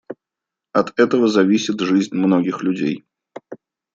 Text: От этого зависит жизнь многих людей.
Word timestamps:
От 0.71 0.97
этого 0.99 1.27
зависит 1.27 1.79
жизнь 1.79 2.15
многих 2.15 2.63
людей. 2.63 3.05